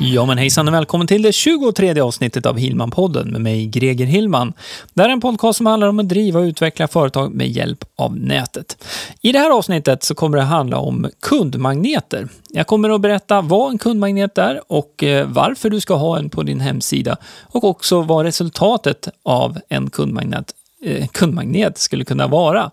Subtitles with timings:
[0.00, 4.52] Ja men hejsan och välkommen till det 23 avsnittet av Hillman-podden med mig Greger Hillman.
[4.94, 7.84] Det här är en podcast som handlar om att driva och utveckla företag med hjälp
[7.96, 8.84] av nätet.
[9.22, 12.28] I det här avsnittet så kommer det handla om kundmagneter.
[12.48, 16.30] Jag kommer att berätta vad en kundmagnet är och eh, varför du ska ha en
[16.30, 22.70] på din hemsida och också vad resultatet av en kundmagnet Eh, kundmagnet skulle kunna vara.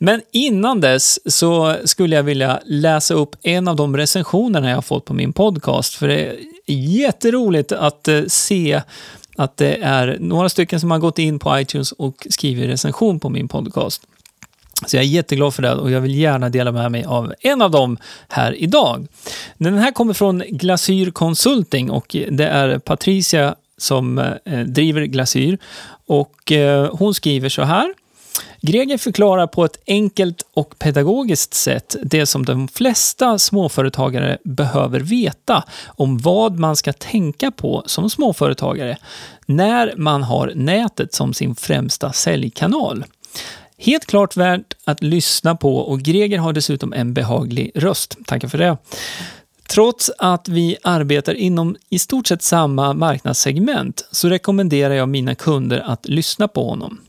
[0.00, 4.82] Men innan dess så skulle jag vilja läsa upp en av de recensionerna jag har
[4.82, 5.94] fått på min podcast.
[5.94, 6.36] För det är
[6.74, 8.82] jätteroligt att eh, se
[9.36, 13.28] att det är några stycken som har gått in på iTunes och skrivit recension på
[13.28, 14.02] min podcast.
[14.86, 17.62] Så jag är jätteglad för det och jag vill gärna dela med mig av en
[17.62, 19.06] av dem här idag.
[19.58, 25.58] Den här kommer från Glasyr Consulting och det är Patricia som eh, driver Glasyr.
[26.06, 27.94] Och eh, hon skriver så här.
[28.60, 35.64] Greger förklarar på ett enkelt och pedagogiskt sätt det som de flesta småföretagare behöver veta
[35.86, 38.96] om vad man ska tänka på som småföretagare
[39.46, 43.04] när man har nätet som sin främsta säljkanal.
[43.78, 48.16] Helt klart värt att lyssna på och Greger har dessutom en behaglig röst.
[48.26, 48.76] Tackar för det.
[49.70, 55.78] Trots att vi arbetar inom i stort sett samma marknadssegment så rekommenderar jag mina kunder
[55.78, 57.00] att lyssna på honom.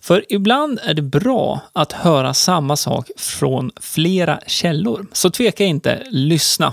[0.00, 5.06] För ibland är det bra att höra samma sak från flera källor.
[5.12, 6.72] Så tveka inte, lyssna.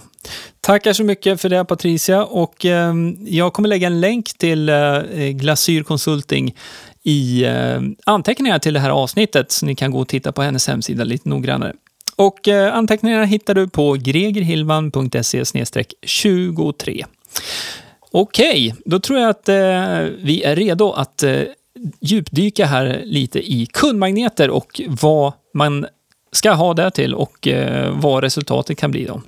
[0.61, 2.93] Tackar så mycket för det Patricia och eh,
[3.25, 5.01] jag kommer lägga en länk till eh,
[5.33, 6.55] Glasyr Consulting
[7.03, 10.67] i eh, anteckningar till det här avsnittet så ni kan gå och titta på hennes
[10.67, 11.73] hemsida lite noggrannare.
[12.19, 15.43] Och eh, anteckningarna hittar du på gregerhillman.se
[16.01, 17.05] 23.
[18.11, 19.55] Okej, då tror jag att eh,
[20.17, 21.41] vi är redo att eh,
[21.99, 25.85] djupdyka här lite i kundmagneter och vad man
[26.31, 29.21] ska ha det till och eh, vad resultatet kan bli då.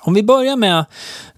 [0.00, 0.84] Om vi börjar med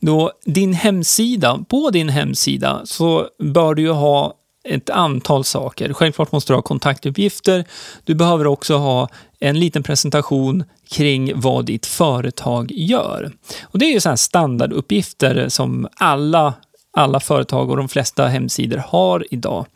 [0.00, 1.65] då din hemsida.
[1.69, 4.34] På din hemsida så bör du ju ha
[4.65, 5.93] ett antal saker.
[5.93, 7.65] Självklart måste du ha kontaktuppgifter.
[8.05, 9.09] Du behöver också ha
[9.41, 13.33] en liten presentation kring vad ditt företag gör.
[13.62, 16.55] Och Det är ju så standarduppgifter som alla
[16.93, 19.67] alla företag och de flesta hemsidor har idag.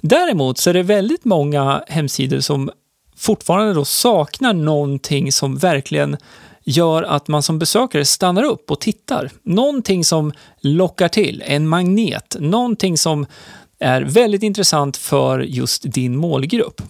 [0.00, 2.70] Däremot så är det väldigt många hemsidor som
[3.16, 6.16] fortfarande då saknar någonting som verkligen
[6.64, 9.30] gör att man som besökare stannar upp och tittar.
[9.42, 13.26] Någonting som lockar till, en magnet, någonting som
[13.78, 16.82] är väldigt intressant för just din målgrupp.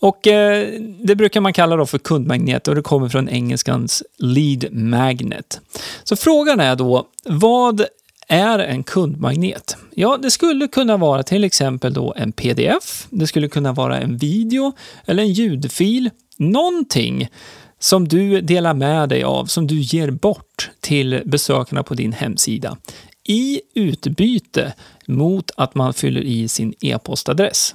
[0.00, 0.68] Och eh,
[1.00, 5.60] Det brukar man kalla då för kundmagnet och det kommer från engelskans lead magnet.
[6.04, 7.84] Så frågan är då, vad
[8.28, 9.76] är en kundmagnet?
[9.94, 14.16] Ja, det skulle kunna vara till exempel då en pdf, det skulle kunna vara en
[14.16, 14.72] video
[15.06, 17.28] eller en ljudfil, någonting
[17.78, 22.76] som du delar med dig av, som du ger bort till besökarna på din hemsida
[23.28, 24.74] i utbyte
[25.06, 27.74] mot att man fyller i sin e-postadress.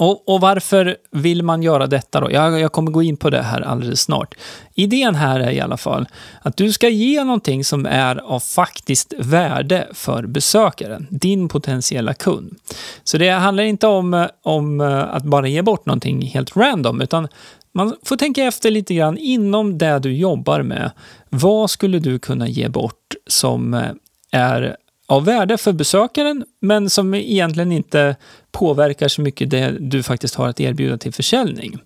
[0.00, 2.32] Och, och, varför vill man göra detta då?
[2.32, 4.34] Jag, jag, kommer gå in på det här alldeles snart.
[4.74, 6.08] Idén här är i alla fall
[6.42, 12.56] att du ska ge någonting som är av faktiskt värde för besökaren, din potentiella kund.
[13.04, 17.28] Så det handlar inte om, om eh, att bara ge bort någonting helt random, utan
[17.72, 20.90] man får tänka efter lite grann inom det du jobbar med.
[21.28, 23.90] Vad skulle du kunna ge bort som eh,
[24.32, 24.76] är
[25.10, 28.16] av värde för besökaren, men som egentligen inte
[28.52, 31.78] påverkar så mycket det du faktiskt har att erbjuda till försäljning.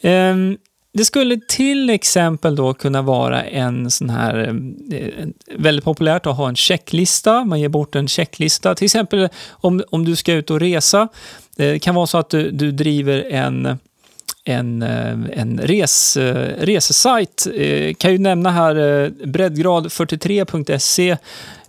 [0.00, 0.56] Ehm,
[0.92, 4.48] det skulle till exempel då kunna vara en sån här,
[4.92, 5.26] eh,
[5.58, 8.74] väldigt populärt att ha en checklista, man ger bort en checklista.
[8.74, 11.08] Till exempel om, om du ska ut och resa, eh,
[11.56, 13.78] det kan vara så att du, du driver en
[14.48, 16.16] en, eh, en res,
[16.58, 17.46] resesajt.
[17.98, 18.74] Kan ju nämna här
[19.24, 21.16] breddgrad43.se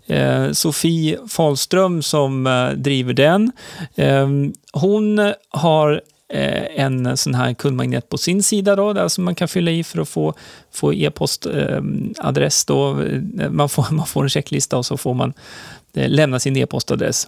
[0.07, 3.51] Eh, Sofie Falström som eh, driver den.
[3.95, 4.27] Eh,
[4.74, 6.01] hon har
[6.33, 9.83] eh, en sån här kundmagnet på sin sida då, där som man kan fylla i
[9.83, 10.33] för att få,
[10.71, 12.65] få e-postadress.
[12.69, 13.01] Eh, då.
[13.01, 15.33] Eh, man, får, man får en checklista och så får man
[15.94, 17.27] eh, lämna sin e-postadress.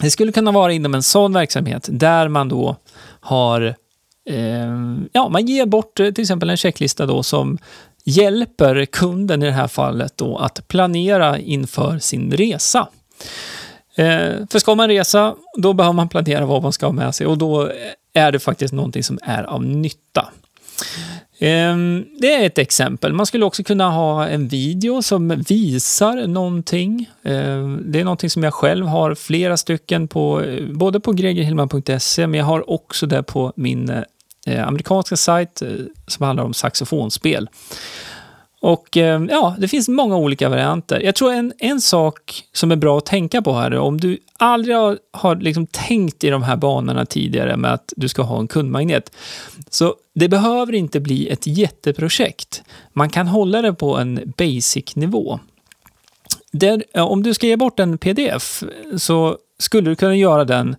[0.00, 2.76] Det skulle kunna vara inom en sån verksamhet där man då
[3.20, 3.74] har
[4.30, 7.58] eh, ja, man ger bort till exempel en checklista då som
[8.06, 12.88] hjälper kunden i det här fallet då att planera inför sin resa.
[13.94, 17.26] Eh, för ska man resa, då behöver man planera vad man ska ha med sig
[17.26, 17.70] och då
[18.12, 20.28] är det faktiskt någonting som är av nytta.
[21.38, 23.12] Ehm, det är ett exempel.
[23.12, 27.10] Man skulle också kunna ha en video som visar någonting.
[27.22, 32.26] Ehm, det är någonting som jag själv har flera stycken på, eh, både på gregerhillman.se,
[32.26, 34.02] men jag har också det på min eh,
[34.46, 35.68] eh, amerikanska sajt eh,
[36.06, 37.48] som handlar om saxofonspel.
[38.60, 41.00] Och eh, ja, det finns många olika varianter.
[41.00, 44.76] Jag tror en, en sak som är bra att tänka på här, om du aldrig
[44.76, 48.48] har, har liksom tänkt i de här banorna tidigare med att du ska ha en
[48.48, 49.16] kundmagnet,
[49.70, 52.62] så det behöver inte bli ett jätteprojekt.
[52.92, 55.40] Man kan hålla det på en basic-nivå.
[56.52, 58.62] Där, eh, om du ska ge bort en pdf
[58.96, 60.76] så skulle du kunna göra den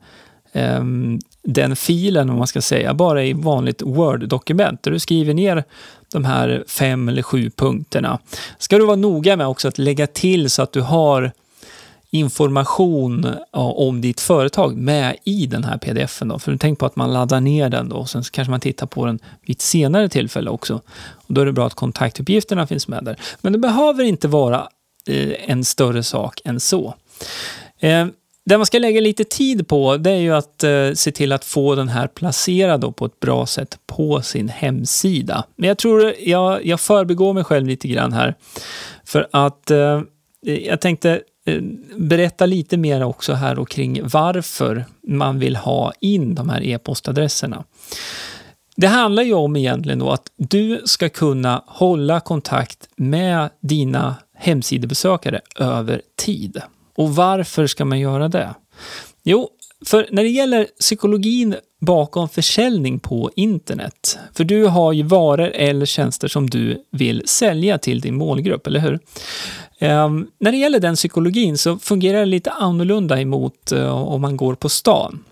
[0.57, 5.63] Ehm, den filen, om man ska säga, bara i vanligt Word-dokument, där du skriver ner
[6.12, 8.19] de här fem eller sju punkterna.
[8.57, 11.31] Ska du vara noga med också att lägga till så att du har
[12.09, 16.27] information om ditt företag med i den här pdfen.
[16.27, 16.39] Då.
[16.39, 19.06] För tänk på att man laddar ner den då, och sen kanske man tittar på
[19.06, 20.81] den vid ett senare tillfälle också.
[21.12, 23.18] Och då är det bra att kontaktuppgifterna finns med där.
[23.42, 24.68] Men det behöver inte vara
[25.07, 26.95] eh, en större sak än så.
[27.80, 28.12] Ehm,
[28.47, 31.45] det man ska lägga lite tid på det är ju att eh, se till att
[31.45, 35.45] få den här placerad på ett bra sätt på sin hemsida.
[35.55, 38.35] Men jag tror jag, jag förbigår mig själv lite grann här.
[39.05, 40.01] För att eh,
[40.41, 41.61] jag tänkte eh,
[41.97, 47.63] berätta lite mer också här och kring varför man vill ha in de här e-postadresserna.
[48.75, 55.41] Det handlar ju om egentligen då att du ska kunna hålla kontakt med dina hemsidebesökare
[55.59, 56.61] över tid.
[56.97, 58.55] Och varför ska man göra det?
[59.23, 59.49] Jo,
[59.85, 65.85] för när det gäller psykologin bakom försäljning på internet, för du har ju varor eller
[65.85, 68.99] tjänster som du vill sälja till din målgrupp, eller hur?
[69.81, 74.38] Um, när det gäller den psykologin så fungerar det lite annorlunda emot uh, om man
[74.38, 75.23] går på stan.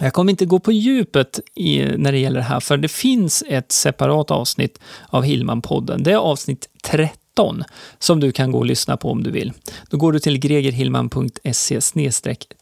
[0.00, 3.44] Jag kommer inte gå på djupet i, när det gäller det här, för det finns
[3.48, 6.02] ett separat avsnitt av Hillman-podden.
[6.02, 7.64] Det är avsnitt 30 13
[7.98, 9.52] som du kan gå och lyssna på om du vill.
[9.90, 11.80] Då går du till gregerhillman.se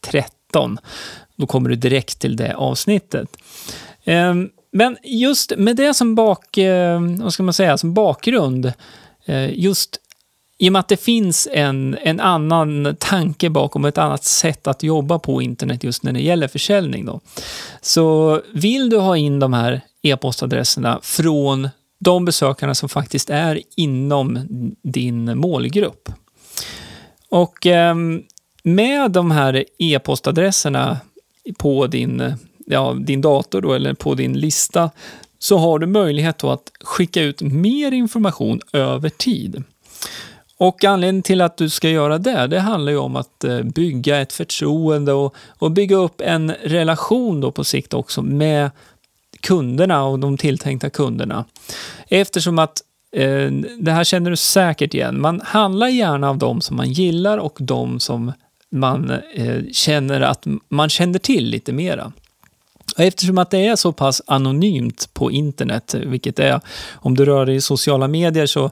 [0.01, 0.77] 13.
[1.35, 3.37] Då kommer du direkt till det avsnittet.
[4.03, 8.73] Ehm, men just med det som, bak, eh, vad ska man säga, som bakgrund,
[9.25, 9.99] eh, just
[10.59, 14.83] i och med att det finns en, en annan tanke bakom, ett annat sätt att
[14.83, 17.05] jobba på internet just när det gäller försäljning.
[17.05, 17.19] Då.
[17.81, 24.39] Så vill du ha in de här e-postadresserna från de besökarna som faktiskt är inom
[24.81, 26.09] din målgrupp.
[27.29, 28.23] Och ehm,
[28.63, 30.99] med de här e-postadresserna
[31.57, 32.33] på din,
[32.65, 34.89] ja, din dator då, eller på din lista
[35.39, 39.63] så har du möjlighet att skicka ut mer information över tid.
[40.57, 44.17] Och anledningen till att du ska göra det, det handlar ju om att eh, bygga
[44.17, 48.71] ett förtroende och, och bygga upp en relation då på sikt också med
[49.41, 51.45] kunderna och de tilltänkta kunderna.
[52.07, 52.81] Eftersom att
[53.15, 55.21] eh, det här känner du säkert igen.
[55.21, 58.33] Man handlar gärna av de som man gillar och de som
[58.69, 62.11] man eh, känner att man känner till lite mera.
[62.97, 66.61] Eftersom att det är så pass anonymt på internet, vilket är
[66.93, 68.71] om du rör dig i sociala medier så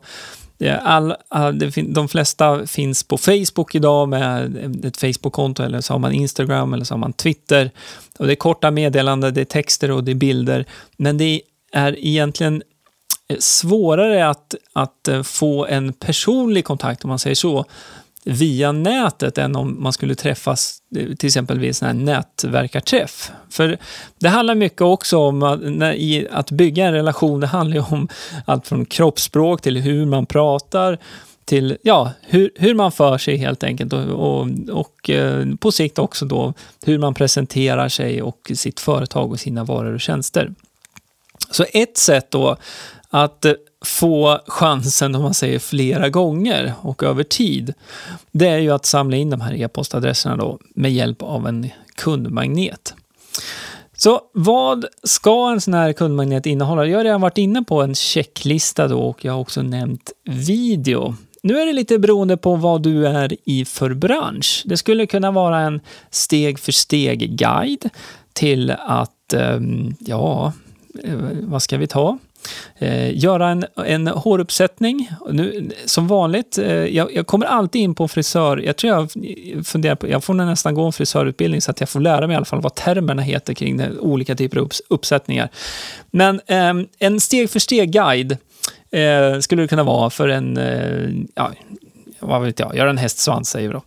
[0.81, 6.11] All, all, de flesta finns på Facebook idag med ett Facebook-konto eller så har man
[6.11, 7.71] Instagram eller så har man Twitter.
[8.19, 10.65] Och det är korta meddelanden, det är texter och det är bilder.
[10.97, 12.63] Men det är egentligen
[13.27, 17.65] eh, svårare att, att eh, få en personlig kontakt, om man säger så,
[18.25, 23.31] via nätet än om man skulle träffas eh, till exempel vid en sån här nätverkarträff.
[23.49, 23.77] För
[24.19, 27.39] det handlar mycket också om att, när, att bygga en relation.
[27.39, 28.07] Det handlar ju om
[28.45, 30.99] allt från kroppsspråk till hur man pratar
[31.45, 35.99] till ja, hur, hur man för sig helt enkelt och, och, och eh, på sikt
[35.99, 36.53] också då
[36.85, 40.53] hur man presenterar sig och sitt företag och sina varor och tjänster.
[41.51, 42.57] Så ett sätt då
[43.09, 43.53] att eh,
[43.85, 47.73] få chansen, om man säger flera gånger och över tid,
[48.31, 52.93] det är ju att samla in de här e-postadresserna då med hjälp av en kundmagnet.
[53.97, 56.85] Så vad ska en sån här kundmagnet innehålla?
[56.85, 61.15] Jag har redan varit inne på en checklista då och jag har också nämnt video.
[61.43, 64.63] Nu är det lite beroende på vad du är i för bransch.
[64.65, 67.89] Det skulle kunna vara en steg för steg-guide
[68.33, 70.53] till att, ehm, ja,
[71.03, 72.17] eh, vad ska vi ta?
[72.79, 75.09] Eh, göra en, en håruppsättning.
[75.31, 78.57] Nu, som vanligt, eh, jag, jag, kommer alltid in på frisör.
[78.57, 79.11] Jag tror jag
[79.67, 82.37] funderar på, jag får nästan gå en frisörutbildning så att jag får lära mig i
[82.37, 85.49] alla fall vad termerna heter kring det, olika typer av uppsättningar.
[86.11, 88.37] Men eh, en steg för steg-guide
[88.91, 91.51] eh, skulle det kunna vara för en, eh, ja,
[92.19, 93.81] vad vet jag, göra en hästsvans säger vi då.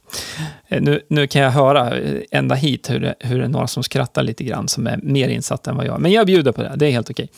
[0.69, 1.93] Eh, nu, nu kan jag höra
[2.31, 5.29] ända hit hur det, hur det är några som skrattar lite grann som är mer
[5.29, 5.99] insatta än vad jag är.
[5.99, 7.29] Men jag bjuder på det, det är helt okej.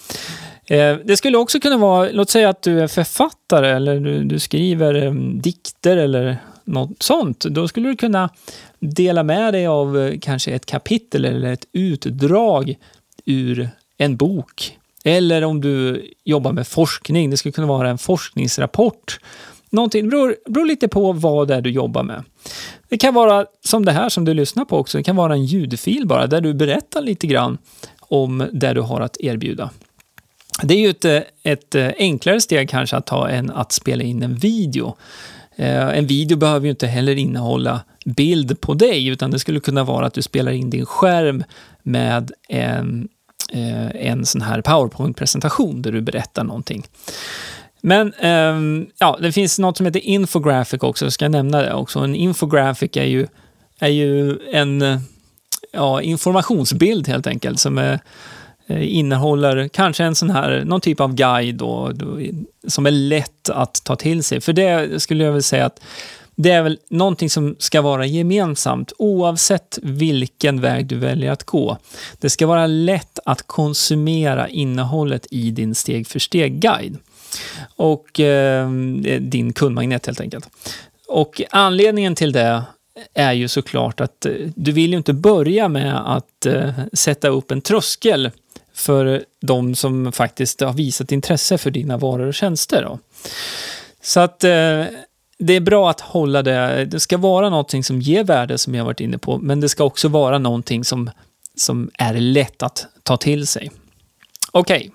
[0.71, 4.39] Eh, det skulle också kunna vara, låt säga att du är författare eller du, du
[4.39, 7.41] skriver eh, dikter eller något sånt.
[7.41, 8.31] Då skulle du kunna
[8.79, 12.75] dela med dig av eh, kanske ett kapitel eller ett utdrag
[13.25, 14.79] ur en bok.
[15.05, 19.21] Eller om du jobbar med forskning, det skulle kunna vara en forskningsrapport.
[19.71, 22.25] Någonting, det beror, beror lite på vad det är du jobbar med.
[22.89, 25.45] Det kan vara som det här som du lyssnar på också, det kan vara en
[25.45, 27.59] ljudfil bara, där du berättar lite grann
[28.01, 29.71] om det du har att erbjuda.
[30.63, 34.03] Det är ju ett, eh, ett eh, enklare steg kanske att ta än att spela
[34.03, 34.97] in en video.
[35.57, 39.85] Eh, en video behöver ju inte heller innehålla bild på dig, utan det skulle kunna
[39.85, 41.45] vara att du spelar in din skärm
[41.83, 43.09] med en,
[43.95, 46.87] en sån här PowerPoint-presentation där du berättar någonting.
[47.81, 51.99] Men ehm, ja, det finns något som heter infographic också, jag ska nämna det också.
[51.99, 53.27] En infographic är ju,
[53.79, 55.01] är ju en
[55.73, 58.01] ja, informationsbild helt enkelt som är,
[58.71, 62.19] Eh, innehåller kanske en sån här, någon typ av guide då, då,
[62.69, 64.41] som är lätt att ta till sig.
[64.41, 65.81] För det skulle jag vilja säga att
[66.35, 71.77] det är väl någonting som ska vara gemensamt oavsett vilken väg du väljer att gå.
[72.19, 76.99] Det ska vara lätt att konsumera innehållet i din steg för steg-guide
[77.77, 78.71] och eh,
[79.21, 80.49] din kundmagnet helt enkelt.
[81.09, 82.63] Och anledningen till det
[83.15, 87.51] är ju såklart att eh, du vill ju inte börja med att eh, sätta upp
[87.51, 88.31] en tröskel
[88.75, 92.83] för de som faktiskt har visat intresse för dina varor och tjänster.
[92.83, 92.99] Då.
[94.03, 94.85] Så att eh,
[95.39, 96.85] det är bra att hålla det.
[96.85, 99.85] Det ska vara någonting som ger värde, som jag varit inne på, men det ska
[99.85, 101.11] också vara någonting som,
[101.57, 103.71] som är lätt att ta till sig.
[104.53, 104.91] Okej, okay.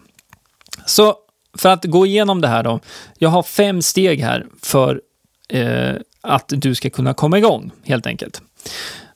[0.85, 1.15] så
[1.57, 2.79] för att gå igenom det här då.
[3.17, 5.01] Jag har fem steg här för
[5.49, 8.41] eh, att du ska kunna komma igång, helt enkelt.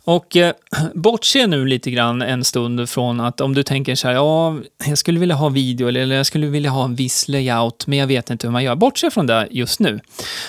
[0.10, 0.54] Och eh,
[0.94, 4.98] bortse nu lite grann en stund från att om du tänker så här, ja, jag
[4.98, 8.30] skulle vilja ha video eller jag skulle vilja ha en viss layout, men jag vet
[8.30, 8.76] inte hur man gör.
[8.76, 10.00] Bortse från det just nu.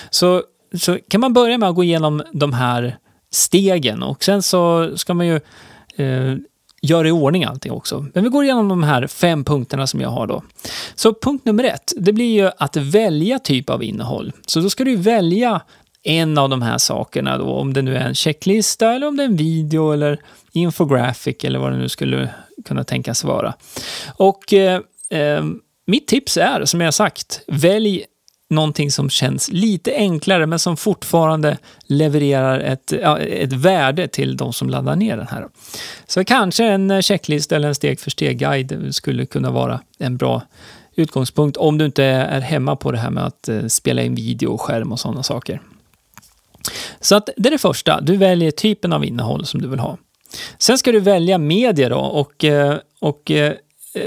[0.09, 0.43] Så,
[0.77, 2.97] så kan man börja med att gå igenom de här
[3.31, 5.35] stegen och sen så ska man ju
[5.95, 6.35] eh,
[6.81, 8.05] göra i ordning allting också.
[8.13, 10.43] Men vi går igenom de här fem punkterna som jag har då.
[10.95, 14.31] Så punkt nummer ett, det blir ju att välja typ av innehåll.
[14.47, 15.61] Så då ska du välja
[16.03, 19.23] en av de här sakerna då, om det nu är en checklista eller om det
[19.23, 20.19] är en video eller
[20.51, 22.29] infographic eller vad det nu skulle
[22.65, 23.53] kunna tänkas vara.
[24.17, 25.43] Och eh, eh,
[25.87, 28.05] mitt tips är, som jag sagt, välj
[28.49, 34.69] någonting som känns lite enklare men som fortfarande levererar ett, ett värde till de som
[34.69, 35.47] laddar ner den här.
[36.07, 40.41] Så kanske en checklist eller en steg för steg-guide skulle kunna vara en bra
[40.95, 44.47] utgångspunkt om du inte är hemma på det här med att eh, spela in video
[44.47, 45.61] och skärm och sådana saker.
[47.01, 49.97] Så att det är det första, du väljer typen av innehåll som du vill ha.
[50.57, 53.53] Sen ska du välja media då och, eh, och eh,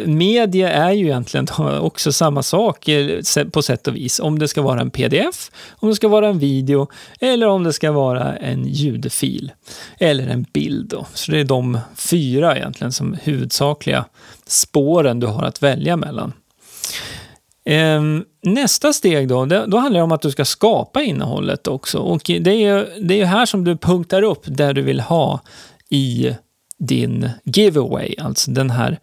[0.05, 1.47] media är ju egentligen
[1.81, 3.21] också samma sak eh,
[3.53, 4.21] på sätt och vis.
[4.21, 6.89] Om det ska vara en pdf, om det ska vara en video
[7.21, 9.53] eller om det ska vara en ljudfil.
[9.99, 11.07] Eller en bild då.
[11.15, 14.05] Så det är de fyra egentligen som huvudsakliga
[14.47, 16.33] spåren du har att välja mellan.
[17.65, 21.99] Ehm, nästa steg då, då handlar det om att du ska skapa innehållet också.
[21.99, 25.41] Och det är ju det är här som du punktar upp där du vill ha
[25.91, 26.35] i
[26.79, 28.99] din giveaway, alltså den här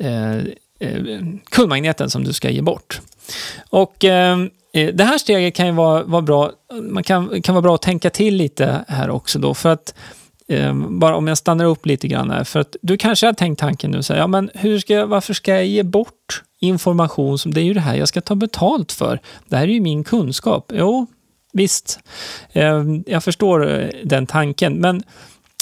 [0.00, 0.36] eh,
[0.80, 3.00] eh, kundmagneten som du ska ge bort.
[3.70, 7.62] Och ehm, eh, det här steget kan ju vara, vara bra, man kan, kan vara
[7.62, 9.94] bra att tänka till lite här också då, för att
[10.48, 13.60] eh, bara om jag stannar upp lite grann här, för att du kanske har tänkt
[13.60, 17.38] tanken nu, så här, ja men hur ska jag, varför ska jag ge bort information
[17.38, 19.20] som, det är ju det här jag ska ta betalt för.
[19.48, 20.72] Det här är ju min kunskap.
[20.74, 21.06] Jo,
[21.52, 22.00] visst,
[22.52, 25.02] ehm, jag förstår eh, den tanken, men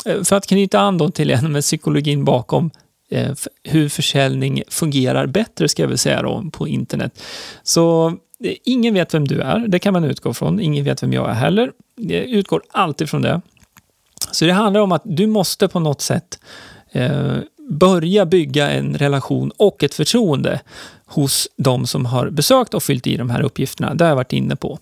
[0.07, 2.71] eh, för att knyta an då till en med psykologin bakom
[3.11, 7.23] eh, hur försäljning fungerar bättre, ska jag väl säga då, på internet.
[7.63, 8.17] Så
[8.65, 10.61] ingen vet vem du är, det kan man utgå från.
[10.61, 11.73] Ingen vet vem jag är heller.
[11.97, 13.41] Jag utgår alltid från det.
[14.33, 16.39] Så det handlar om att du måste på något sätt
[16.93, 17.37] eh,
[17.71, 20.61] börja bygga en relation och ett förtroende
[21.07, 23.95] hos de som har besökt och fyllt i de här uppgifterna.
[23.95, 24.79] Det har jag varit inne på.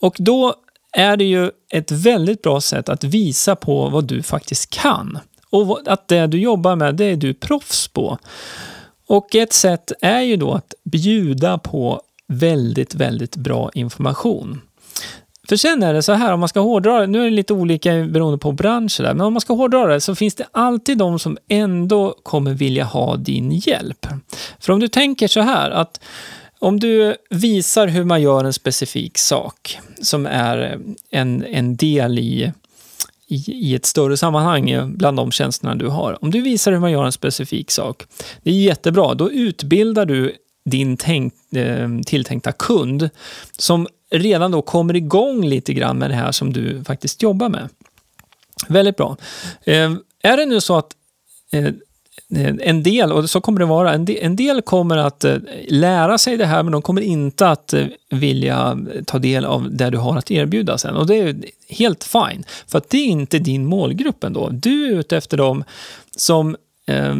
[0.00, 0.54] Och då
[0.92, 5.18] är det ju ett väldigt bra sätt att visa på vad du faktiskt kan.
[5.50, 8.18] Och att det du jobbar med, det är du proffs på.
[9.06, 14.60] Och ett sätt är ju då att bjuda på väldigt, väldigt bra information.
[15.48, 17.52] För sen är det så här, om man ska hårdra det, nu är det lite
[17.52, 20.98] olika beroende på bransch, där, men om man ska hårdra det så finns det alltid
[20.98, 24.06] de som ändå kommer vilja ha din hjälp.
[24.60, 26.00] För om du tänker så här att
[26.58, 30.78] om du visar hur man gör en specifik sak som är
[31.10, 32.52] en, en del i
[33.28, 36.24] i, i ett större sammanhang bland de tjänsterna du har.
[36.24, 38.02] Om du visar hur man gör en specifik sak,
[38.42, 39.14] det är jättebra.
[39.14, 40.32] Då utbildar du
[40.64, 43.10] din tänk, eh, tilltänkta kund
[43.58, 47.68] som redan då kommer igång lite grann med det här som du faktiskt jobbar med.
[48.68, 49.16] Väldigt bra.
[49.64, 50.92] Eh, är det nu så att
[51.52, 51.70] eh,
[52.60, 55.36] en del, och så kommer det vara, en del, en del kommer att eh,
[55.68, 59.90] lära sig det här men de kommer inte att eh, vilja ta del av det
[59.90, 60.96] du har att erbjuda sen.
[60.96, 61.36] Och det är
[61.68, 64.48] helt fine, för att det är inte din målgrupp ändå.
[64.52, 65.64] Du är ute efter dem
[66.16, 67.16] som eh,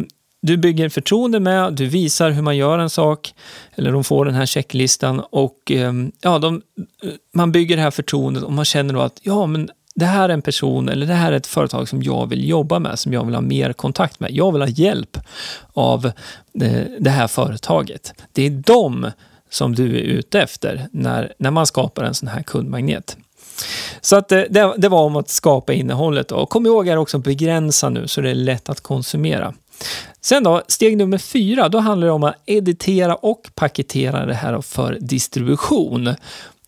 [0.47, 3.33] du bygger förtroende med, du visar hur man gör en sak,
[3.75, 6.61] eller de får den här checklistan och ehm, ja, de,
[7.33, 10.33] man bygger det här förtroendet och man känner då att ja, men det här är
[10.33, 13.25] en person eller det här är ett företag som jag vill jobba med, som jag
[13.25, 14.31] vill ha mer kontakt med.
[14.31, 15.17] Jag vill ha hjälp
[15.73, 16.05] av
[16.61, 18.13] eh, det här företaget.
[18.31, 19.11] Det är dem
[19.49, 23.17] som du är ute efter när, när man skapar en sån här kundmagnet.
[24.01, 26.31] Så att eh, det, det var om att skapa innehållet.
[26.31, 29.53] Och kom ihåg att också begränsa nu så det är lätt att konsumera.
[30.21, 34.61] Sen då, steg nummer fyra, då handlar det om att editera och paketera det här
[34.61, 36.15] för distribution.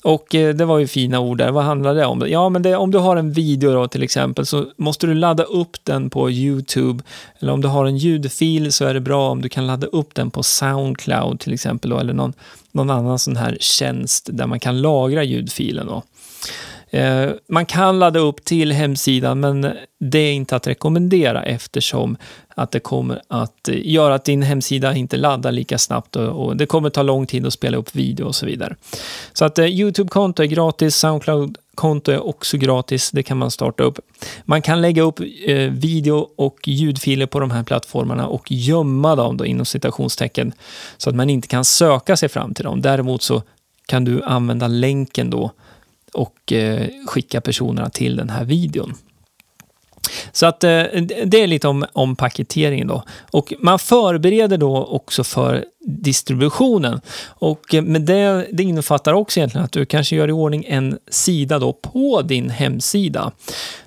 [0.03, 1.51] Och eh, det var ju fina ord där.
[1.51, 2.23] Vad handlar det om?
[2.27, 5.43] Ja, men det, om du har en video då till exempel så måste du ladda
[5.43, 7.03] upp den på Youtube.
[7.39, 10.15] Eller om du har en ljudfil så är det bra om du kan ladda upp
[10.15, 11.89] den på Soundcloud till exempel.
[11.89, 12.33] Då, eller någon,
[12.71, 15.87] någon annan sån här tjänst där man kan lagra ljudfilen.
[15.87, 16.03] Då.
[16.91, 22.17] Eh, man kan ladda upp till hemsidan men det är inte att rekommendera eftersom
[22.55, 26.65] att det kommer att eh, göra att din hemsida inte laddar lika snabbt och, det
[26.65, 28.75] kommer ta lång tid att spela upp video och så vidare.
[29.33, 33.99] Så att eh, Youtube-konto är gratis, Soundcloud-konto är också gratis, det kan man starta upp.
[34.45, 35.19] Man kan lägga upp
[35.69, 40.53] video och ljudfiler på de här plattformarna och gömma dem då inom citationstecken
[40.97, 42.81] så att man inte kan söka sig fram till dem.
[42.81, 43.41] Däremot så
[43.85, 45.51] kan du använda länken då
[46.13, 48.93] och eh, skicka personerna till den här videon.
[50.31, 50.83] Så att eh,
[51.25, 53.03] det är lite om, om paketeringen då.
[53.31, 57.01] Och man förbereder då också för distributionen.
[57.27, 60.97] Och eh, med det, det innefattar också egentligen att du kanske gör i ordning en
[61.07, 63.31] sida då på din hemsida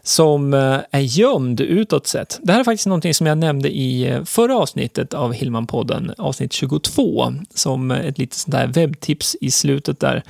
[0.02, 2.38] som eh, är gömd utåt sett.
[2.42, 7.34] Det här är faktiskt någonting som jag nämnde i förra avsnittet av Hillman-podden, avsnitt 22,
[7.54, 10.22] som ett litet sånt där webbtips i slutet där.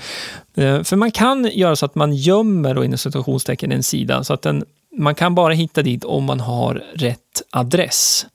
[0.84, 4.42] För man kan göra så att man gömmer då inom situationstecken en sida så att
[4.42, 4.64] den
[4.96, 8.26] man kan bara hitta dit om man har rätt adress.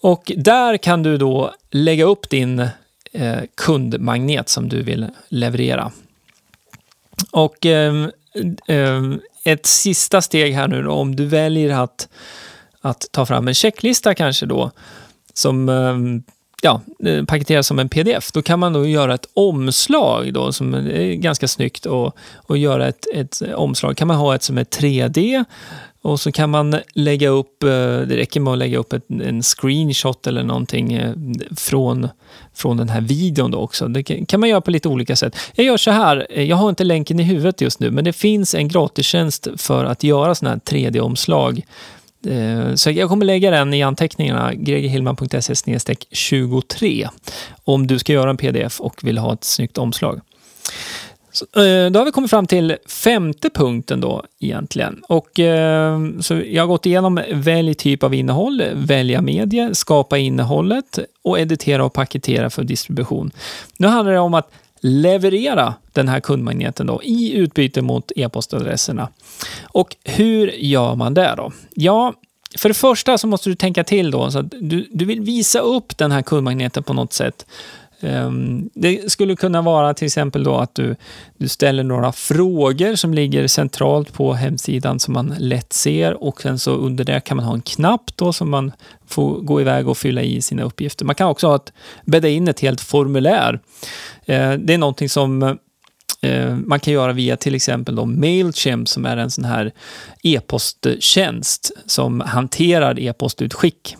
[0.00, 2.58] Och där kan du då lägga upp din
[3.12, 5.92] eh, kundmagnet som du vill leverera.
[7.30, 8.08] Och eh,
[8.66, 9.02] eh,
[9.44, 12.08] ett sista steg här nu då, om du väljer att,
[12.80, 14.70] att ta fram en checklista kanske då,
[15.34, 16.22] som ehm,
[16.62, 20.74] ja, eh, paketeras som en pdf, då kan man då göra ett omslag då, som
[20.74, 23.96] är ganska snyggt och, och göra ett, ett omslag.
[23.96, 25.44] kan man ha ett som är 3D
[26.02, 29.42] och så kan man lägga upp, eh, det räcker med att lägga upp ett, en
[29.42, 31.14] screenshot eller någonting eh,
[31.56, 32.08] från,
[32.54, 33.88] från den här videon då också.
[33.88, 35.36] Det kan man göra på lite olika sätt.
[35.54, 38.54] Jag gör så här, jag har inte länken i huvudet just nu, men det finns
[38.54, 41.62] en gratistjänst för att göra sådana här 3D-omslag
[42.28, 45.54] Eh, så jag kommer lägga den i anteckningarna, gregerhillman.se
[46.10, 47.08] 23,
[47.64, 50.20] om du ska göra en pdf och vill ha ett snyggt omslag.
[51.32, 55.02] Så, eh, då har vi kommit fram till femte punkten då egentligen.
[55.08, 60.98] Och, eh, så jag har gått igenom välj typ av innehåll, välja medie, skapa innehållet
[61.22, 63.30] och editera och paketera för distribution.
[63.76, 69.08] Nu handlar det om att leverera den här kundmagneten då i utbyte mot e-postadresserna.
[69.62, 71.52] Och hur gör man det då?
[71.74, 72.14] Ja,
[72.58, 75.58] för det första så måste du tänka till då, så att du, du vill visa
[75.58, 77.46] upp den här kundmagneten på något sätt.
[78.00, 80.96] Ehm, det skulle kunna vara till exempel då att du,
[81.38, 86.58] du ställer några frågor som ligger centralt på hemsidan som man lätt ser och sen
[86.58, 88.72] så under det kan man ha en knapp då som man
[89.06, 91.04] får gå iväg och fylla i sina uppgifter.
[91.04, 91.72] Man kan också ha ett,
[92.04, 93.60] bädda in ett helt formulär.
[94.26, 95.58] Ehm, det är någonting som
[96.22, 99.72] ehm, man kan göra via till exempel då Mailchimp som är en sån här
[100.22, 103.96] e-posttjänst som hanterar e-postutskick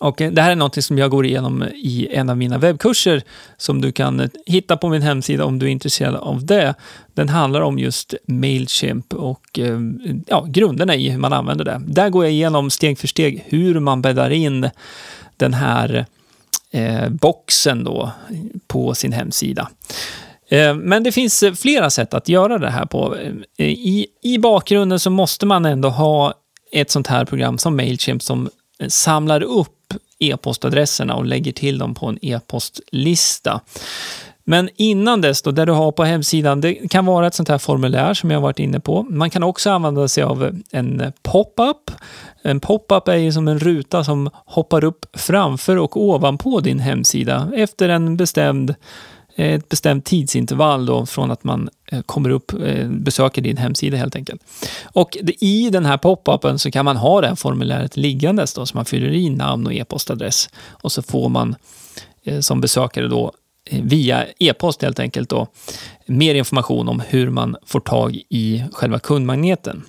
[0.00, 3.22] och eh, det här är något som jag går igenom i en av mina webbkurser
[3.56, 6.74] som du kan eh, hitta på min hemsida om du är intresserad av det.
[7.14, 9.78] Den handlar om just Mailchimp och eh,
[10.26, 11.80] ja, grunderna i hur man använder det.
[11.86, 14.70] Där går jag igenom steg för steg hur man bäddar in
[15.36, 16.06] den här
[16.70, 18.10] eh, boxen då
[18.66, 19.68] på sin hemsida.
[20.82, 23.16] Men det finns flera sätt att göra det här på.
[23.56, 26.34] I, I bakgrunden så måste man ändå ha
[26.72, 28.50] ett sånt här program som Mailchimp som
[28.88, 33.60] samlar upp e-postadresserna och lägger till dem på en e-postlista.
[34.44, 37.58] Men innan dess, då, där du har på hemsidan, det kan vara ett sånt här
[37.58, 39.02] formulär som jag varit inne på.
[39.02, 41.90] Man kan också använda sig av en pop-up.
[42.42, 47.50] En pop-up är ju som en ruta som hoppar upp framför och ovanpå din hemsida
[47.54, 48.74] efter en bestämd
[49.38, 54.16] ett bestämt tidsintervall då från att man Eh, kommer upp, eh, besöker din hemsida helt
[54.16, 54.42] enkelt.
[54.84, 58.76] Och i den här pop-upen så kan man ha det här formuläret liggandes då, så
[58.76, 60.48] man fyller i namn och e-postadress.
[60.68, 61.56] Och så får man
[62.24, 63.32] eh, som besökare då
[63.70, 65.46] via e-post helt enkelt då,
[66.06, 69.82] mer information om hur man får tag i själva kundmagneten.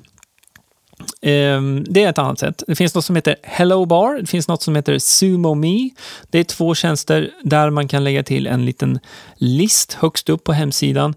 [1.22, 2.64] Ehm, det är ett annat sätt.
[2.68, 4.18] Det finns något som heter Hello Bar.
[4.20, 5.90] Det finns något som heter Sumo Me.
[6.30, 9.00] Det är två tjänster där man kan lägga till en liten
[9.36, 11.16] list högst upp på hemsidan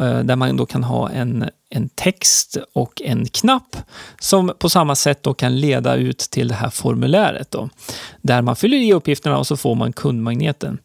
[0.00, 3.76] Eh, där man då kan ha en, en text och en knapp
[4.20, 7.50] som på samma sätt då kan leda ut till det här formuläret.
[7.50, 7.68] Då,
[8.22, 10.78] där man fyller i uppgifterna och så får man kundmagneten.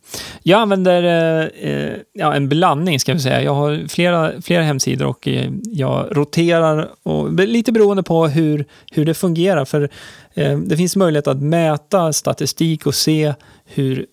[0.44, 3.42] Jag använder eh, eh ja, en blandning, ska vi säga.
[3.42, 9.06] Jag har flera, flera hemsidor och eh, jag roterar, och, lite beroende på hur, hur
[9.06, 9.66] det fungerar.
[9.66, 9.90] För
[10.34, 13.34] eh, Det finns möjlighet att mäta statistik och se
[13.66, 14.06] hur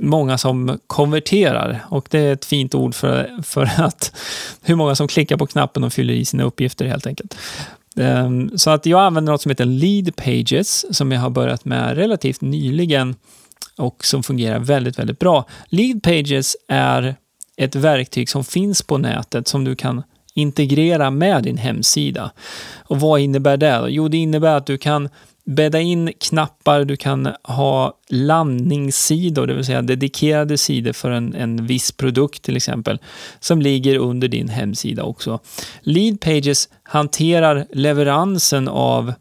[0.00, 4.16] många som konverterar och det är ett fint ord för, för att
[4.62, 7.36] hur många som klickar på knappen och fyller i sina uppgifter helt enkelt.
[7.96, 11.96] Ehm, så att jag använder något som heter Lead Pages som jag har börjat med
[11.96, 13.16] relativt nyligen
[13.76, 15.44] och som fungerar väldigt, väldigt bra.
[15.68, 17.16] Lead Pages är
[17.56, 20.02] ett verktyg som finns på nätet som du kan
[20.34, 22.30] integrera med din hemsida.
[22.84, 23.86] Och vad innebär det?
[23.88, 25.08] Jo, det innebär att du kan
[25.44, 31.66] bädda in knappar, du kan ha landningssidor, det vill säga dedikerade sidor för en, en
[31.66, 32.98] viss produkt till exempel,
[33.40, 35.40] som ligger under din hemsida också.
[35.80, 39.14] Lead Pages hanterar leveransen av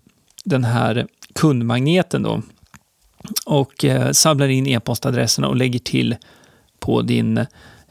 [0.46, 2.42] den här kundmagneten då
[3.46, 6.16] och eh, samlar in e-postadresserna och lägger till
[6.80, 7.38] på din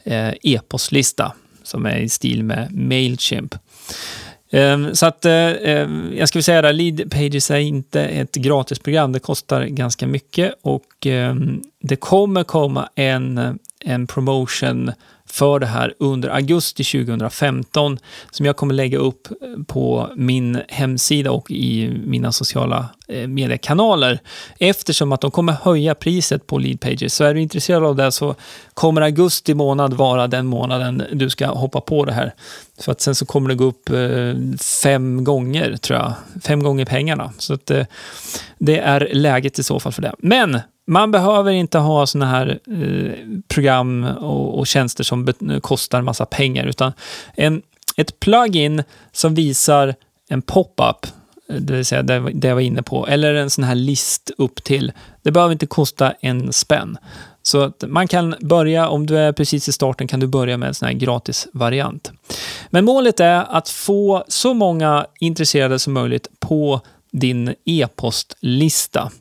[0.03, 3.55] eh, e-postlista som är i stil med Mailchimp.
[4.53, 9.11] Ehm, så att, eh, ehm, jag skulle säga att Lead Pages är inte ett gratisprogram.
[9.11, 14.91] Det kostar ganska mycket och ehm, det kommer komma en, en promotion
[15.33, 17.99] för det här under augusti 2015
[18.31, 24.19] som jag kommer lägga upp eh, på min hemsida och i mina sociala eh, mediekanaler.
[24.59, 27.15] Eftersom att de kommer höja priset på lead pages.
[27.15, 28.35] Så är du intresserad av det så
[28.73, 32.33] kommer augusti månad vara den månaden du ska hoppa på det här.
[32.79, 36.13] För att sen så kommer det gå upp eh, fem gånger, tror jag.
[36.43, 37.33] Fem gånger pengarna.
[37.37, 37.71] Så att
[38.57, 40.13] det är läget i så fall för det.
[40.19, 43.13] Men man behöver inte ha såna här eh,
[43.47, 46.93] program och, och, tjänster som kostar massa pengar, utan
[47.35, 47.61] en,
[47.97, 49.95] ett plugin som visar
[50.29, 51.07] en pop-up,
[51.47, 54.63] det vill säga det, det jag var inne på, eller en sån här list upp
[54.63, 54.91] till,
[55.21, 56.97] det behöver inte kosta en spänn.
[57.45, 60.67] Så att man kan börja, om du är precis i starten, kan du börja med
[60.67, 62.11] en sån här gratis variant.
[62.69, 66.81] Men målet är att få så många intresserade som möjligt på
[67.13, 69.11] din e-postlista.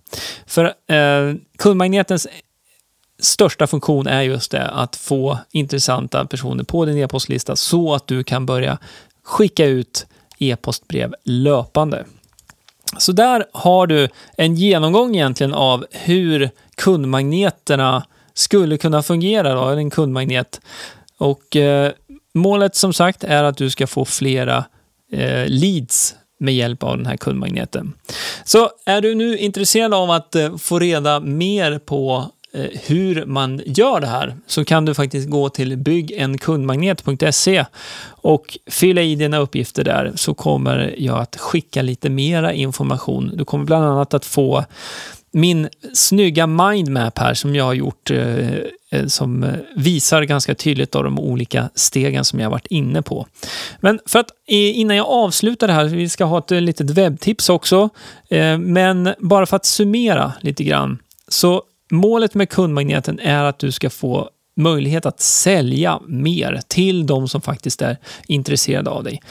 [0.47, 2.27] För eh, kundmagnetens
[3.19, 8.25] största funktion är just det, att få intressanta personer på din e-postlista så att du
[8.25, 8.79] kan börja
[9.23, 10.07] skicka ut
[10.39, 12.05] e-postbrev löpande.
[12.99, 19.91] Så där har du en genomgång egentligen av hur kundmagneterna skulle kunna fungera, då, en
[19.91, 20.61] kundmagnet.
[21.19, 21.93] Och eh,
[22.35, 24.65] målet som sagt är att du ska få flera
[25.13, 27.93] eh, leads med hjälp av den här kundmagneten.
[28.45, 33.63] Så är du nu intresserad av att eh, få reda mer på eh, hur man
[33.67, 37.65] gör det här så kan du faktiskt gå till byggenkundmagnet.se
[38.07, 43.31] och fylla i dina uppgifter där så kommer jag att skicka lite mera information.
[43.35, 44.65] Du kommer bland annat att få
[45.33, 48.55] min snygga mindmap här som jag har gjort eh,
[48.91, 53.27] eh, som visar ganska tydligt av de olika stegen som jag varit inne på.
[53.81, 56.91] Men för att eh, innan jag avslutar det här, vi ska ha ett eh, litet
[56.91, 57.89] webbtips också,
[58.31, 60.99] eh, men bara för att summera lite grann.
[61.29, 67.29] Så målet med kundmagneten är att du ska få möjlighet att sälja mer till de
[67.29, 69.23] som faktiskt är intresserade av dig.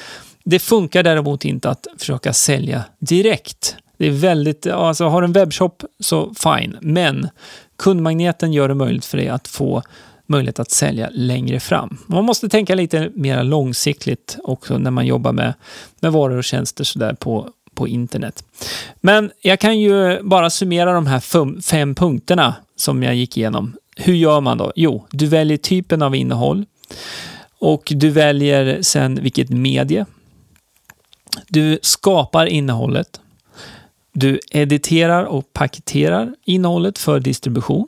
[0.43, 5.33] Det funkar däremot inte att försöka sälja direkt det är väldigt, alltså har du en
[5.33, 7.29] webbshop så fine, men
[7.77, 9.83] kundmagneten gör det möjligt för dig att få
[10.25, 11.97] möjlighet att sälja längre fram.
[12.07, 15.53] Man måste tänka lite mer långsiktigt också när man jobbar med,
[15.99, 18.43] med varor och tjänster sådär på, på internet.
[19.01, 23.73] Men jag kan ju bara summera de här fem, fem punkterna som jag gick igenom.
[23.95, 24.71] Hur gör man då?
[24.75, 26.65] Jo, du väljer typen av innehåll
[27.59, 30.05] och du väljer sen vilket medie.
[31.47, 33.21] Du skapar innehållet.
[34.13, 37.87] Du editerar och paketerar innehållet för distribution.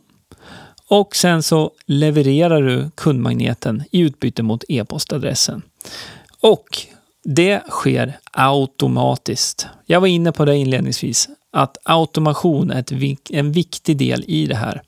[0.87, 5.61] och sen så levererar du kundmagneten i utbyte mot e-postadressen.
[6.41, 6.65] Och
[7.23, 9.67] det sker automatiskt.
[9.85, 12.85] Jag var inne på det inledningsvis, att automation är
[13.29, 14.81] en viktig del i det här.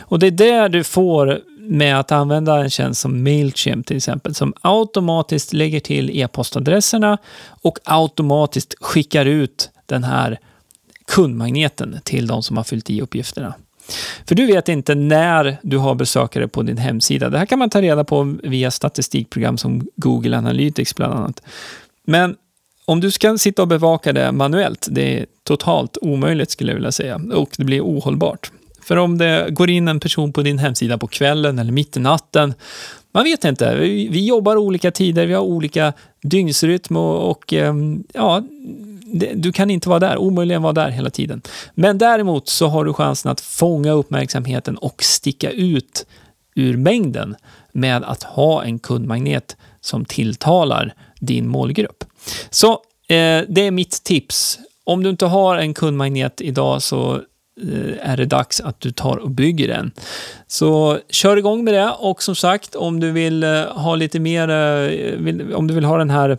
[0.00, 4.34] Och det är det du får med att använda en tjänst som Mailchimp till exempel,
[4.34, 7.18] som automatiskt lägger till e-postadresserna
[7.62, 10.38] och automatiskt skickar ut den här
[11.08, 13.54] kundmagneten till de som har fyllt i uppgifterna.
[14.26, 17.30] För du vet inte när du har besökare på din hemsida.
[17.30, 21.42] Det här kan man ta reda på via statistikprogram som Google Analytics bland annat.
[22.06, 22.36] Men
[22.84, 26.92] om du ska sitta och bevaka det manuellt, det är totalt omöjligt skulle jag vilja
[26.92, 27.20] säga.
[27.34, 28.50] Och det blir ohållbart.
[28.82, 32.00] För om det går in en person på din hemsida på kvällen eller mitt i
[32.00, 32.54] natten,
[33.12, 33.74] man vet inte.
[33.74, 35.92] Vi, vi jobbar olika tider, vi har olika
[36.22, 38.42] dygnsrytm och, och ehm, ja,
[39.12, 41.42] det, du kan inte vara där, omöjligen vara där hela tiden.
[41.74, 46.06] Men däremot så har du chansen att fånga uppmärksamheten och sticka ut
[46.54, 47.36] ur mängden
[47.72, 52.04] med att ha en kundmagnet som tilltalar din målgrupp.
[52.50, 52.72] Så
[53.08, 54.58] eh, det är mitt tips.
[54.84, 57.20] Om du inte har en kundmagnet idag så
[57.62, 59.90] Eh, är det dags att du tar och bygger den.
[60.46, 64.48] Så kör igång med det och som sagt om du vill eh, ha lite mer,
[64.48, 66.38] eh, om du vill ha den här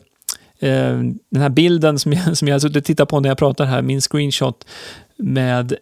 [0.62, 3.66] den här bilden som jag, som jag har suttit och tittat på när jag pratar
[3.66, 4.66] här, min screenshot
[5.18, 5.74] med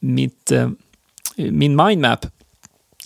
[0.00, 0.52] mitt,
[1.36, 2.26] min mindmap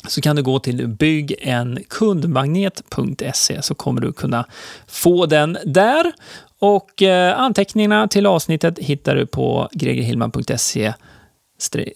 [0.08, 4.46] så kan du gå till byggenkundmagnet.se så kommer du kunna
[4.86, 6.12] få den där.
[6.58, 10.92] Och eh, anteckningarna till avsnittet hittar du på gregerhillman.se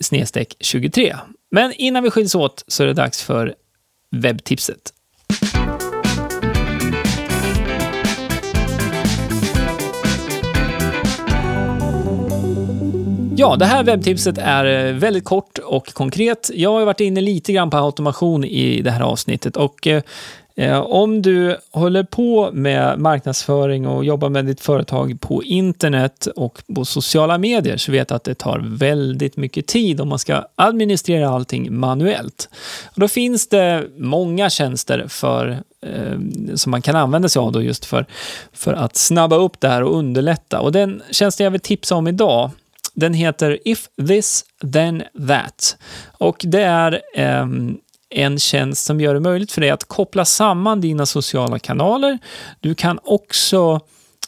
[0.00, 1.16] snedstreck 23.
[1.50, 3.54] Men innan vi skiljs åt så är det dags för
[4.10, 4.92] webbtipset.
[13.36, 16.50] Ja, det här webbtipset är eh, väldigt kort och konkret.
[16.54, 20.02] Jag har varit inne lite grann på automation i det här avsnittet och eh,
[20.56, 26.62] Eh, om du håller på med marknadsföring och jobbar med ditt företag på internet och
[26.74, 31.28] på sociala medier så vet att det tar väldigt mycket tid om man ska administrera
[31.28, 32.48] allting manuellt.
[32.84, 35.48] Och då finns det många tjänster för,
[35.86, 38.06] eh, som man kan använda sig av då just för,
[38.52, 40.60] för att snabba upp det här och underlätta.
[40.60, 42.50] Och den tjänsten jag vill tipsa om idag
[42.94, 45.76] den heter If this then that.
[46.18, 47.46] Och det är eh,
[48.14, 52.18] en tjänst som gör det möjligt för dig att koppla samman dina sociala kanaler.
[52.60, 53.80] Du kan också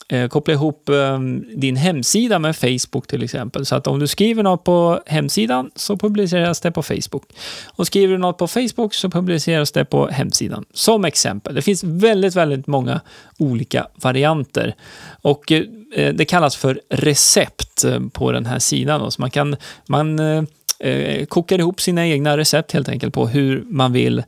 [0.09, 1.19] eh, koppla ihop eh,
[1.55, 3.65] din hemsida med Facebook till exempel.
[3.65, 7.23] Så att om du skriver något på hemsidan så publiceras det på Facebook.
[7.65, 10.65] Och skriver du något på Facebook så publiceras det på hemsidan.
[10.73, 11.55] Som exempel.
[11.55, 13.01] Det finns väldigt, väldigt många
[13.37, 14.75] olika varianter.
[15.21, 19.01] Och eh, det kallas för recept eh, på den här sidan.
[19.01, 19.11] Då.
[19.11, 19.55] Så man kan
[19.87, 20.43] man, eh,
[20.79, 24.23] eh, kokar ihop sina egna recept helt enkelt på hur man vill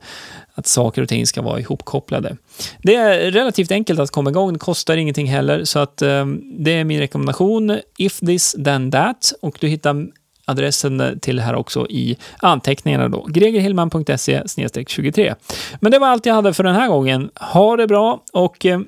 [0.54, 2.36] att saker och ting ska vara ihopkopplade.
[2.82, 6.26] Det är relativt enkelt att komma igång, det kostar ingenting heller, så att eh,
[6.58, 7.78] det är min rekommendation.
[7.98, 10.06] If this then that och du hittar
[10.44, 13.26] adressen till det här också i anteckningarna då.
[13.28, 14.42] gregerhillman.se
[14.86, 15.34] 23.
[15.80, 17.30] Men det var allt jag hade för den här gången.
[17.34, 18.80] Ha det bra och eh,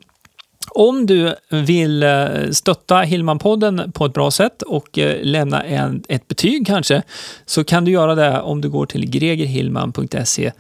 [0.75, 6.29] om du vill eh, stötta Hillman-podden på ett bra sätt och eh, lämna en, ett
[6.29, 7.03] betyg kanske,
[7.47, 10.53] så kan du göra det om du går till gregerhillman.se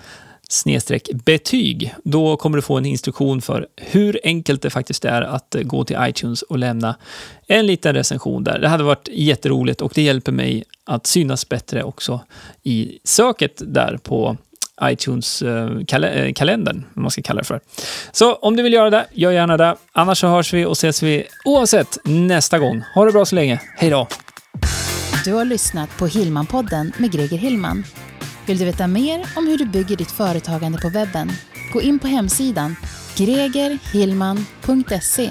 [0.49, 1.95] snedstreck betyg.
[2.05, 5.85] Då kommer du få en instruktion för hur enkelt det faktiskt är att eh, gå
[5.85, 6.97] till iTunes och lämna
[7.47, 8.59] en liten recension där.
[8.59, 12.21] Det hade varit jätteroligt och det hjälper mig att synas bättre också
[12.63, 14.37] i söket där på
[14.83, 17.61] iTunes-kalendern, eh, eh, vad man ska kalla det för.
[18.13, 19.77] Så om du vill göra det, gör gärna det.
[19.93, 22.83] Annars så hörs vi och ses vi oavsett nästa gång.
[22.95, 23.61] Ha det bra så länge.
[23.77, 24.09] Hej då!
[25.25, 27.85] Du har lyssnat på Hillman-podden med Greger Hillman.
[28.47, 31.31] Vill du veta mer om hur du bygger ditt företagande på webben?
[31.73, 32.77] Gå in på hemsidan
[33.17, 35.31] gregerhillman.se